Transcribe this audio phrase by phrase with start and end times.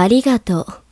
[0.00, 0.89] ありがとう。